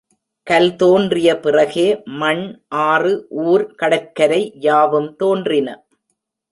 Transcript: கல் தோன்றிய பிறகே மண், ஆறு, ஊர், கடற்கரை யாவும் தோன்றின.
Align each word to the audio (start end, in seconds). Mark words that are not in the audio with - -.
கல் 0.47 0.75
தோன்றிய 0.75 1.29
பிறகே 1.39 1.85
மண், 2.21 2.43
ஆறு, 2.69 3.13
ஊர், 3.29 3.65
கடற்கரை 3.75 4.41
யாவும் 4.59 5.15
தோன்றின. 5.15 5.69